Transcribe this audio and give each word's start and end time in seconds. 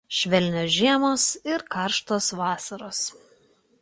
Švelnios 0.19 0.71
žiemos 0.75 1.25
ir 1.55 1.65
karštos 1.75 2.31
vasaros. 2.41 3.03